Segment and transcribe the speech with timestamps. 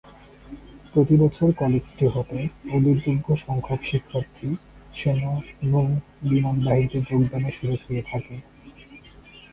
[0.93, 2.37] প্রতিবছর কলেজটি হতে
[2.73, 4.49] উল্লেখযোগ্য সংখ্যক শিক্ষার্থী
[4.93, 5.33] সেনা,
[5.63, 5.87] নৌ,
[6.29, 8.35] বিমানবাহিনীতে যোগদানের সুযোগ পেয়ে থাকে।